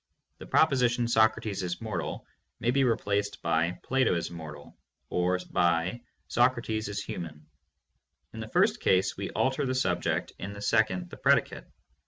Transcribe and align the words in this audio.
The 0.39 0.47
proposition 0.47 1.07
"Socrates 1.07 1.61
is 1.61 1.79
mortal" 1.79 2.25
may 2.59 2.71
be 2.71 2.83
replaced 2.83 3.39
by 3.43 3.77
"Plato 3.83 4.15
is 4.15 4.31
mortal" 4.31 4.75
or 5.11 5.37
by 5.51 6.01
"Socrates 6.27 6.87
is 6.89 7.03
human"; 7.03 7.45
in 8.33 8.39
the 8.39 8.47
first 8.47 8.79
case 8.79 9.15
we 9.15 9.29
alter 9.29 9.63
the 9.67 9.75
subject, 9.75 10.31
in 10.39 10.53
the 10.53 10.61
second 10.63 11.11
the 11.11 11.17
predicate. 11.17 11.67